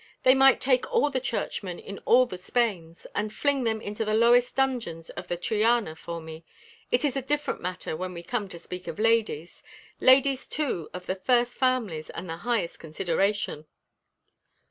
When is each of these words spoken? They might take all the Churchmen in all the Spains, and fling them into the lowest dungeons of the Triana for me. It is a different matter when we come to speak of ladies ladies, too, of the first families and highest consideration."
They 0.23 0.33
might 0.33 0.59
take 0.59 0.91
all 0.91 1.11
the 1.11 1.19
Churchmen 1.19 1.77
in 1.77 1.99
all 2.05 2.25
the 2.25 2.39
Spains, 2.39 3.05
and 3.13 3.31
fling 3.31 3.65
them 3.65 3.79
into 3.79 4.03
the 4.03 4.15
lowest 4.15 4.55
dungeons 4.55 5.11
of 5.11 5.27
the 5.27 5.37
Triana 5.37 5.95
for 5.95 6.19
me. 6.19 6.43
It 6.89 7.05
is 7.05 7.15
a 7.15 7.21
different 7.21 7.61
matter 7.61 7.95
when 7.95 8.11
we 8.15 8.23
come 8.23 8.49
to 8.49 8.57
speak 8.57 8.87
of 8.87 8.97
ladies 8.97 9.61
ladies, 9.99 10.47
too, 10.47 10.89
of 10.91 11.05
the 11.05 11.13
first 11.17 11.55
families 11.55 12.09
and 12.09 12.31
highest 12.31 12.79
consideration." 12.79 13.67